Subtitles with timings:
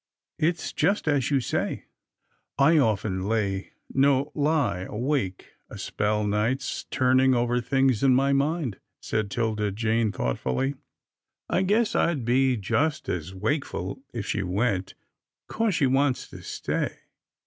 [0.39, 1.85] It's just as you say.""
[2.67, 8.79] I often lay— no, lie— awake a spell nights, turning over things in my mind,"
[8.99, 10.73] said 'Tilda Jane, thoughtfully."
[11.51, 14.95] I guess I'd be just as wakeful if she went,
[15.47, 16.95] 'cause she wants to stay.